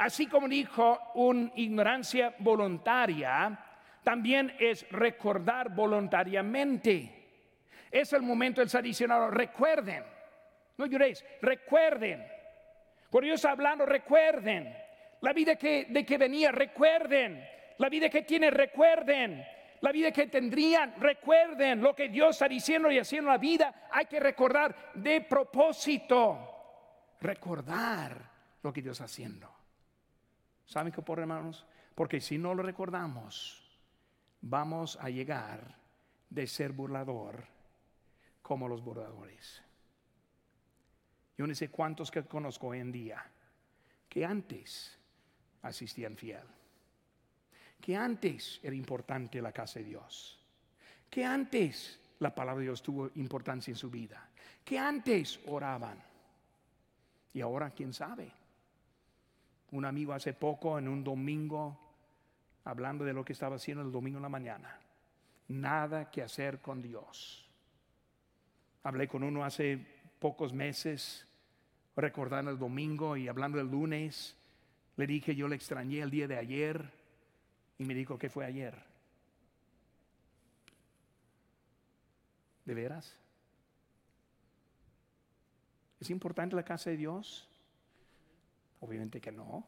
[0.00, 3.58] Así como dijo un ignorancia voluntaria,
[4.02, 7.28] también es recordar voluntariamente.
[7.90, 10.02] Es el momento del está recuerden,
[10.78, 12.26] no lloréis, recuerden.
[13.10, 14.74] Por Dios hablando, recuerden.
[15.20, 17.46] La vida que, de que venía, recuerden.
[17.76, 19.44] La vida que tiene, recuerden.
[19.82, 23.88] La vida que tendrían, recuerden lo que Dios está diciendo y haciendo la vida.
[23.92, 27.16] Hay que recordar de propósito.
[27.20, 28.16] Recordar
[28.62, 29.59] lo que Dios está haciendo.
[30.70, 31.66] ¿Saben qué por hermanos?
[31.96, 33.60] Porque si no lo recordamos,
[34.40, 35.74] vamos a llegar
[36.30, 37.44] de ser burlador
[38.40, 39.60] como los burladores.
[41.36, 43.20] Yo no sé cuántos que conozco hoy en día
[44.08, 44.96] que antes
[45.62, 46.46] asistían fiel,
[47.80, 50.38] que antes era importante la casa de Dios,
[51.10, 54.30] que antes la palabra de Dios tuvo importancia en su vida,
[54.64, 56.00] que antes oraban
[57.34, 58.39] y ahora quién sabe
[59.72, 61.78] un amigo hace poco en un domingo
[62.64, 64.78] hablando de lo que estaba haciendo el domingo en la mañana.
[65.48, 67.48] Nada que hacer con Dios.
[68.82, 69.84] Hablé con uno hace
[70.18, 71.26] pocos meses,
[71.96, 74.36] recordando el domingo y hablando del lunes.
[74.96, 76.90] Le dije, yo le extrañé el día de ayer
[77.78, 78.74] y me dijo, ¿qué fue ayer?
[82.64, 83.16] ¿De veras?
[85.98, 87.49] ¿Es importante la casa de Dios?
[88.80, 89.66] Obviamente que no.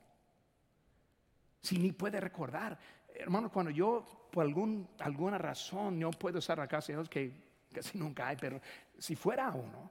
[1.60, 2.78] Si ni puede recordar.
[3.14, 7.32] Hermano, cuando yo por algún, alguna razón no puedo estar a casa de Dios, que
[7.72, 8.60] casi nunca hay, pero
[8.98, 9.90] si fuera uno,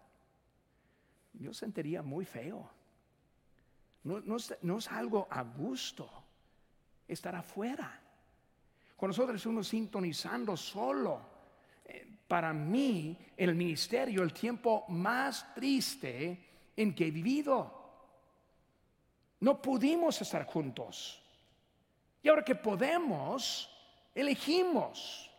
[1.34, 2.70] yo sentiría muy feo.
[4.04, 6.10] No, no, es algo a gusto
[7.08, 8.00] estar afuera.
[8.96, 11.22] Cuando nosotros estamos sintonizando solo,
[11.86, 17.81] eh, para mí el ministerio, el tiempo más triste en que he vivido.
[19.42, 21.22] No pudimos estar juntos.
[22.24, 23.70] Y ahora que podemos,
[24.14, 25.30] elegimos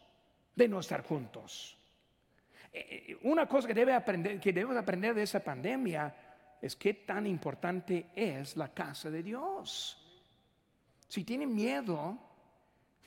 [0.55, 1.76] de no estar juntos.
[2.72, 6.14] Eh, eh, una cosa que, debe aprender, que debemos aprender de esa pandemia
[6.61, 9.98] es qué tan importante es la casa de Dios.
[11.07, 12.18] Si tienen miedo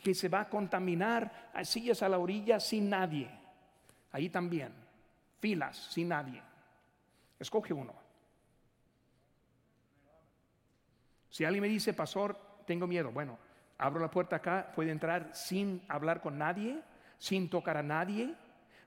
[0.02, 3.30] que se va a contaminar, sillas a la orilla sin nadie,
[4.12, 4.74] ahí también.
[5.40, 6.42] filas, sin nadie.
[7.40, 8.05] Escoge uno.
[11.36, 13.38] Si alguien me dice, pastor, tengo miedo, bueno,
[13.78, 16.82] abro la puerta acá, puede entrar sin hablar con nadie,
[17.18, 18.34] sin tocar a nadie,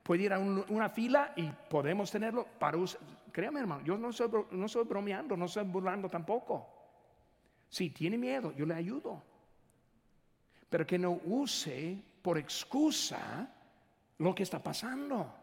[0.01, 3.01] puede ir a una fila y podemos tenerlo para usar.
[3.31, 6.67] Créame, hermano, yo no estoy, no estoy bromeando, no estoy burlando tampoco.
[7.69, 9.21] Si tiene miedo, yo le ayudo.
[10.71, 13.47] Pero que no use por excusa
[14.17, 15.35] lo que está pasando.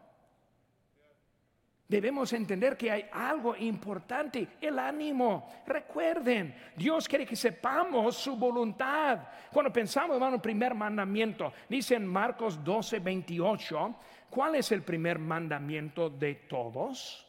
[1.87, 5.49] Debemos entender que hay algo importante, el ánimo.
[5.65, 9.19] Recuerden, Dios quiere que sepamos su voluntad.
[9.53, 13.95] Cuando pensamos, hermano, el primer mandamiento, dice en Marcos 12, 28,
[14.29, 17.25] ¿cuál es el primer mandamiento de todos?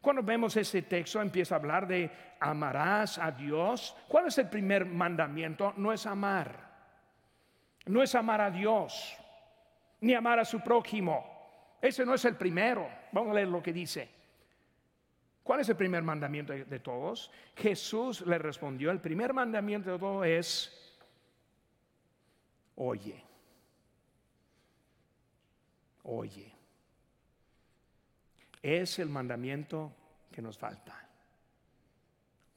[0.00, 3.94] Cuando vemos ese texto empieza a hablar de amarás a Dios.
[4.08, 5.74] ¿Cuál es el primer mandamiento?
[5.76, 6.68] No es amar.
[7.86, 9.16] No es amar a Dios,
[10.00, 11.29] ni amar a su prójimo.
[11.80, 12.88] Ese no es el primero.
[13.12, 14.08] Vamos a leer lo que dice.
[15.42, 17.30] ¿Cuál es el primer mandamiento de, todos?
[17.56, 20.98] Jesús le respondió, el primer mandamiento de todos es,
[22.76, 23.24] oye,
[26.04, 26.54] oye.
[28.62, 29.92] Es el mandamiento
[30.30, 31.08] que nos falta.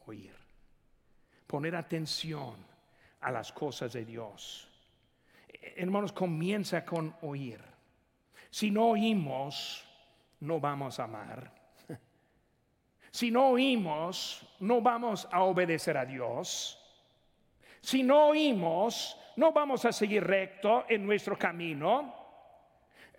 [0.05, 0.35] Oír.
[1.47, 2.55] Poner atención
[3.21, 4.69] a las cosas de Dios.
[5.77, 7.72] Hermanos, comienza con oír.
[8.53, 9.83] Si no oímos,
[10.41, 11.51] no vamos a amar.
[13.09, 16.79] Si no oímos, no vamos a obedecer a Dios.
[17.81, 22.13] Si no oímos, no vamos a seguir recto en nuestro camino.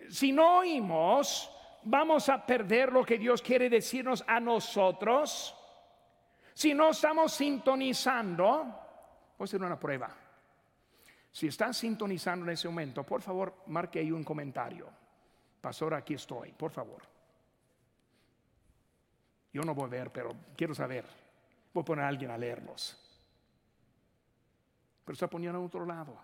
[0.09, 1.51] Si no oímos,
[1.83, 5.53] vamos a perder lo que Dios quiere decirnos a nosotros.
[6.53, 8.45] Si no estamos sintonizando,
[9.37, 10.15] voy a hacer una prueba.
[11.29, 15.04] Si están sintonizando en ese momento, por favor, marque ahí un comentario.
[15.65, 17.01] Pastor, aquí estoy, por favor.
[19.51, 21.03] Yo no voy a ver, pero quiero saber.
[21.73, 22.95] Voy a poner a alguien a leerlos.
[25.03, 26.15] Pero está poniendo a otro lado.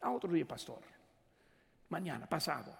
[0.00, 0.80] A otro día, pastor.
[1.88, 2.76] Mañana, pasado.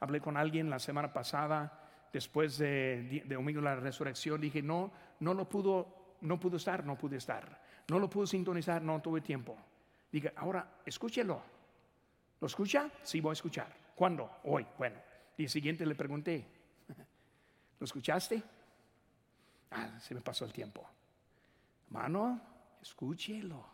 [0.00, 1.78] Hablé con alguien la semana pasada,
[2.10, 6.96] después de, Domingo de la Resurrección, dije, no, no lo pudo, no pudo estar, no
[6.96, 7.60] pude estar.
[7.88, 9.58] No lo pudo sintonizar, no tuve tiempo.
[10.10, 11.42] Dije, ahora escúchelo.
[12.40, 12.90] ¿Lo escucha?
[13.02, 13.85] Sí, voy a escuchar.
[13.96, 14.30] ¿Cuándo?
[14.44, 14.64] Hoy.
[14.78, 15.00] Bueno,
[15.36, 16.46] y siguiente le pregunté,
[17.80, 18.40] ¿lo escuchaste?
[19.72, 20.88] Ah, se me pasó el tiempo.
[21.88, 22.40] Mano,
[22.80, 23.66] escúchelo.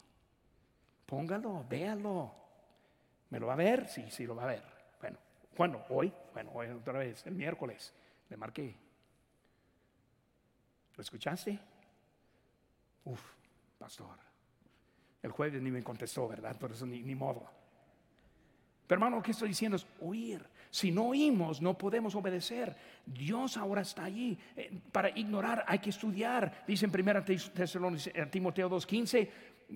[1.04, 2.34] Póngalo, véalo.
[3.28, 3.86] ¿Me lo va a ver?
[3.88, 4.72] Sí, sí, lo va a ver.
[5.56, 5.84] ¿Cuándo?
[5.90, 6.12] Hoy.
[6.32, 7.92] Bueno, hoy otra vez, el miércoles.
[8.30, 8.74] Le marqué.
[10.96, 11.58] ¿Lo escuchaste?
[13.04, 13.20] Uf,
[13.78, 14.16] pastor.
[15.22, 16.56] El jueves ni me contestó, ¿verdad?
[16.58, 17.48] Por eso ni, modo.
[18.86, 20.42] Pero hermano, lo que estoy diciendo es oír.
[20.70, 22.74] Si no oímos, no podemos obedecer.
[23.04, 24.38] Dios ahora está allí.
[24.56, 26.64] Eh, para ignorar hay que estudiar.
[26.66, 29.28] Dice en 1 eh, Timoteo 2.15,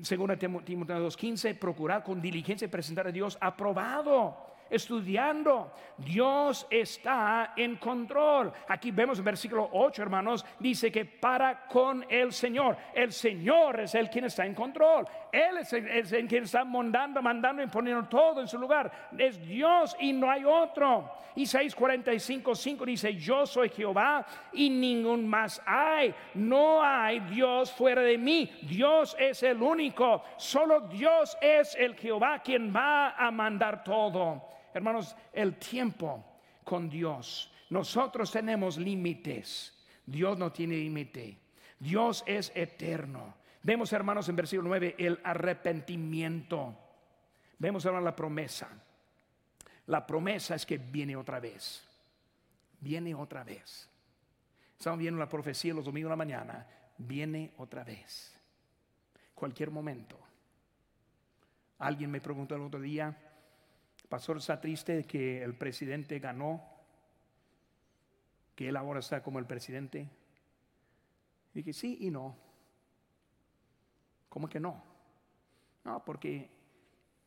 [0.02, 5.72] según Timoteo 2.15, procurar con diligencia presentar a Dios aprobado estudiando.
[5.96, 8.52] Dios está en control.
[8.68, 12.76] Aquí vemos en versículo 8, hermanos, dice que para con el Señor.
[12.94, 15.06] El Señor es el quien está en control.
[15.32, 18.90] Él es el, quien está mandando, mandando y poniendo todo en su lugar.
[19.16, 21.10] Es Dios y no hay otro.
[21.34, 26.14] Isaías 45, 5 dice, yo soy Jehová y ningún más hay.
[26.34, 28.50] No hay Dios fuera de mí.
[28.62, 30.22] Dios es el único.
[30.36, 34.55] Solo Dios es el Jehová quien va a mandar todo.
[34.76, 36.22] Hermanos, el tiempo
[36.62, 37.50] con Dios.
[37.70, 39.72] Nosotros tenemos límites.
[40.04, 41.38] Dios no tiene límite.
[41.80, 43.36] Dios es eterno.
[43.62, 46.76] Vemos, hermanos, en versículo 9, el arrepentimiento.
[47.58, 48.68] Vemos ahora la promesa.
[49.86, 51.82] La promesa es que viene otra vez.
[52.78, 53.88] Viene otra vez.
[54.76, 56.66] Estamos viendo la profecía los domingos de la mañana.
[56.98, 58.38] Viene otra vez.
[59.34, 60.18] Cualquier momento.
[61.78, 63.25] Alguien me preguntó el otro día,
[64.08, 66.62] pastor está triste que el presidente ganó,
[68.54, 70.08] que él ahora está como el presidente.
[71.54, 72.36] Y que sí y no.
[74.28, 74.82] ¿Cómo que no?
[75.84, 76.50] No, porque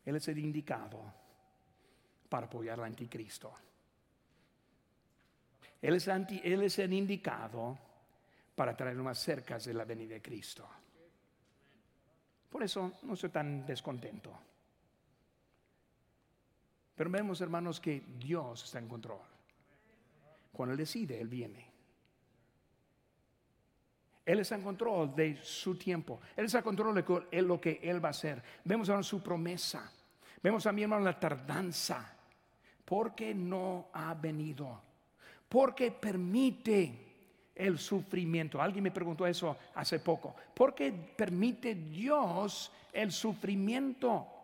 [0.05, 1.01] él es el indicado
[2.29, 3.53] para apoyar al anticristo.
[5.81, 7.77] Él es, él es el indicado
[8.55, 10.67] para traer más cerca de la venida de Cristo.
[12.49, 14.37] Por eso no estoy tan descontento.
[16.99, 19.21] Pero vemos, hermanos, que Dios está en control.
[20.51, 21.65] Cuando Él decide, Él viene.
[24.25, 26.19] Él está en control de su tiempo.
[26.35, 28.43] Él está en control de lo que Él va a hacer.
[28.65, 29.89] Vemos ahora su promesa.
[30.43, 32.17] Vemos también, hermano, la tardanza.
[32.83, 34.81] Porque no ha venido.
[35.47, 38.61] porque permite el sufrimiento.
[38.61, 40.35] Alguien me preguntó eso hace poco.
[40.53, 44.38] ¿Por qué permite Dios el sufrimiento?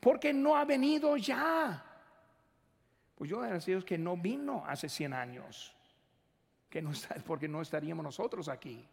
[0.00, 1.84] Porque no ha venido ya.
[3.14, 5.74] Pues yo decía que no vino hace 100 años.
[6.70, 8.86] Que no está, porque no estaríamos nosotros aquí.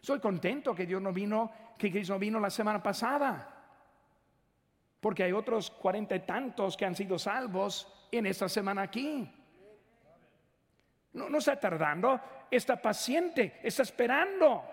[0.00, 3.48] Soy contento que Dios no vino, que Cristo no vino la semana pasada.
[5.00, 9.30] Porque hay otros cuarenta y tantos que han sido salvos en esta semana aquí.
[11.14, 12.20] No, está tardando,
[12.50, 14.64] está paciente, está esperando.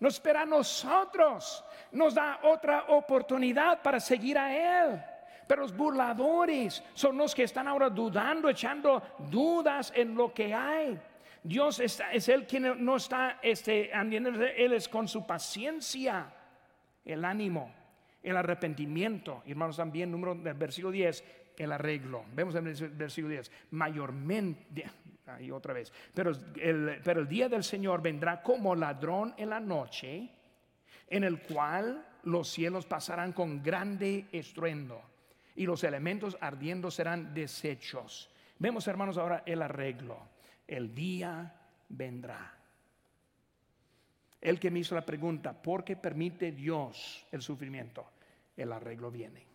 [0.00, 5.00] Nos espera a nosotros, nos da otra oportunidad para seguir a Él.
[5.46, 10.98] Pero los burladores son los que están ahora dudando, echando dudas en lo que hay.
[11.42, 16.32] Dios es el quien no está, este, Él es con su paciencia,
[17.04, 17.72] el ánimo,
[18.22, 19.42] el arrepentimiento.
[19.46, 21.24] Hermanos, también, número del versículo 10,
[21.56, 22.24] el arreglo.
[22.32, 24.90] Vemos el versículo 10, mayormente,
[25.34, 29.60] ahí otra vez, pero el, pero el día del Señor vendrá como ladrón en la
[29.60, 30.30] noche,
[31.08, 35.02] en el cual los cielos pasarán con grande estruendo
[35.56, 38.30] y los elementos ardiendo serán deshechos.
[38.58, 40.18] Vemos, hermanos, ahora el arreglo.
[40.66, 41.54] El día
[41.88, 42.56] vendrá.
[44.40, 48.10] El que me hizo la pregunta, ¿por qué permite Dios el sufrimiento?
[48.56, 49.46] El arreglo viene.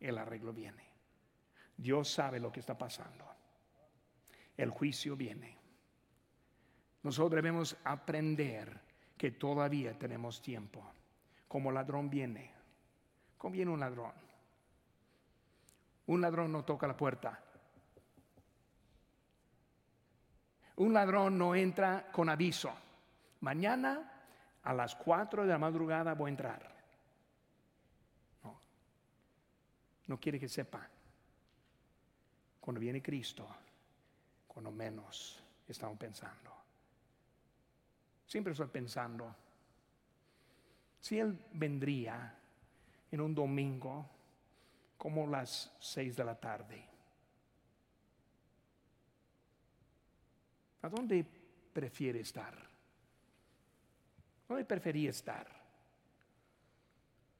[0.00, 0.84] El arreglo viene.
[1.76, 3.29] Dios sabe lo que está pasando.
[4.60, 5.56] El juicio viene.
[7.02, 8.78] Nosotros debemos aprender
[9.16, 10.84] que todavía tenemos tiempo.
[11.48, 12.52] Como ladrón viene.
[13.38, 14.12] ¿Cómo viene un ladrón?
[16.08, 17.42] Un ladrón no toca la puerta.
[20.76, 22.70] Un ladrón no entra con aviso.
[23.40, 24.12] Mañana
[24.62, 26.76] a las 4 de la madrugada voy a entrar.
[28.44, 28.60] No.
[30.08, 30.86] No quiere que sepa.
[32.60, 33.48] Cuando viene Cristo,
[34.70, 36.50] menos estamos pensando.
[38.26, 39.34] Siempre estoy pensando,
[41.00, 42.38] si Él vendría
[43.10, 44.08] en un domingo
[44.98, 46.84] como las seis de la tarde,
[50.82, 51.24] ¿a dónde
[51.72, 52.54] prefiere estar?
[54.46, 55.46] ¿Dónde prefería estar?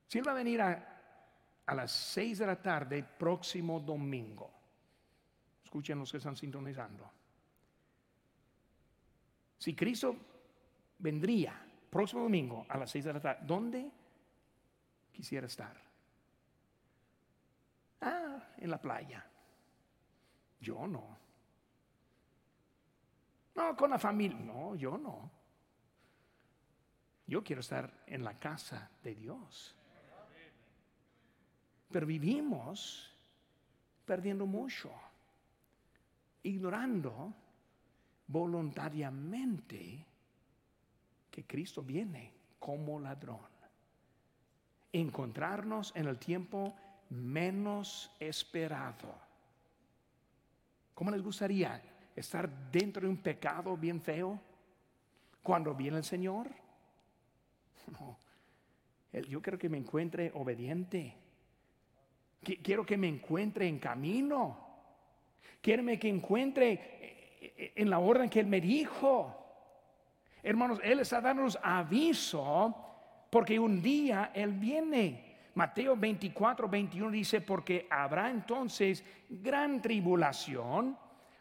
[0.09, 1.01] Si Él va a venir a,
[1.67, 4.60] a las seis de la tarde próximo domingo,
[5.71, 7.09] Escuchen los que están sintonizando.
[9.57, 10.17] Si Cristo
[10.99, 13.89] vendría próximo domingo a las seis de la tarde, ¿dónde
[15.13, 15.81] quisiera estar?
[18.01, 19.25] Ah, en la playa.
[20.61, 21.17] Yo no.
[23.55, 24.41] No, con la familia.
[24.41, 25.31] No, yo no.
[27.29, 29.77] Yo quiero estar en la casa de Dios.
[31.93, 33.15] Pero vivimos
[34.05, 34.91] perdiendo mucho
[36.43, 37.35] ignorando
[38.27, 40.07] voluntariamente
[41.31, 43.41] que Cristo viene como ladrón.
[44.93, 46.75] Encontrarnos en el tiempo
[47.11, 49.15] menos esperado.
[50.95, 51.81] ¿Cómo les gustaría
[52.15, 54.41] estar dentro de un pecado bien feo
[55.43, 56.49] cuando viene el Señor?
[57.99, 58.17] No.
[59.29, 61.17] Yo quiero que me encuentre obediente.
[62.63, 64.70] Quiero que me encuentre en camino
[65.61, 69.37] Quiéreme que encuentre eh, eh, en la orden que Él me dijo.
[70.43, 72.75] Hermanos, Él está dándonos aviso
[73.29, 75.29] porque un día Él viene.
[75.55, 80.97] Mateo 24, 21 dice, porque habrá entonces gran tribulación,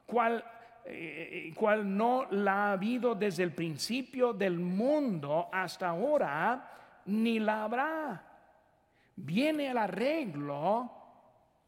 [0.05, 0.43] cual,
[0.83, 7.63] eh, cual no la ha habido desde el principio del mundo hasta ahora, ni la
[7.63, 8.25] habrá.
[9.15, 10.91] Viene el arreglo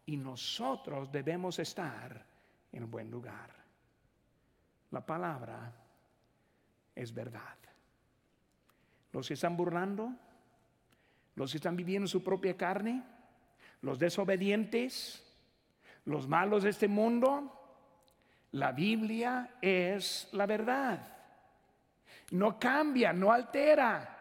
[0.06, 2.31] y nosotros debemos estar
[2.72, 3.54] en buen lugar.
[4.92, 5.74] La palabra
[6.96, 7.58] es verdad.
[9.12, 10.14] Los que están burlando,
[11.36, 13.04] los que están viviendo su propia carne,
[13.82, 15.24] los desobedientes,
[16.06, 17.58] los malos de este mundo,
[18.52, 21.08] la Biblia es la verdad.
[22.32, 24.18] No cambia, no altera.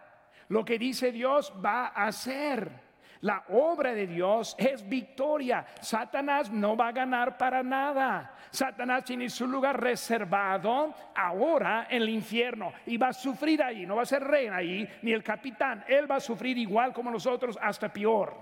[0.48, 2.89] Lo que dice Dios va a hacer.
[3.22, 5.66] La obra de Dios es victoria.
[5.80, 8.34] Satanás no va a ganar para nada.
[8.50, 13.84] Satanás tiene su lugar reservado ahora en el infierno y va a sufrir ahí.
[13.84, 15.84] No va a ser rey ahí ni el capitán.
[15.86, 18.34] Él va a sufrir igual como nosotros, hasta peor.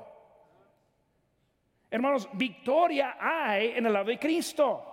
[1.91, 4.85] Hermanos, victoria hay en el lado de Cristo.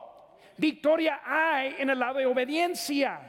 [0.58, 3.20] Victoria hay en el lado de obediencia.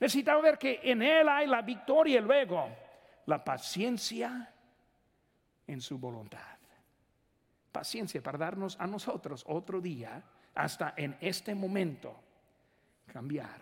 [0.00, 2.68] Necesitamos ver que en Él hay la victoria y luego
[3.26, 4.52] la paciencia
[5.66, 6.58] en su voluntad.
[7.72, 10.22] Paciencia para darnos a nosotros otro día
[10.54, 12.18] hasta en este momento
[13.06, 13.60] cambiar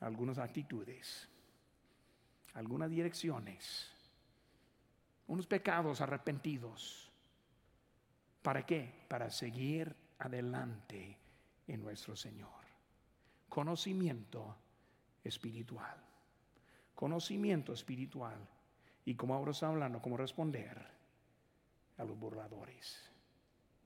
[0.00, 1.28] algunas actitudes,
[2.54, 3.90] algunas direcciones,
[5.28, 7.10] unos pecados arrepentidos.
[8.42, 9.04] ¿Para qué?
[9.08, 11.18] Para seguir adelante
[11.66, 12.50] en nuestro Señor.
[13.48, 14.56] Conocimiento
[15.24, 15.96] espiritual.
[16.94, 18.38] Conocimiento espiritual.
[19.06, 20.84] Y como ahora hablando, cómo responder
[21.96, 23.05] a los burladores.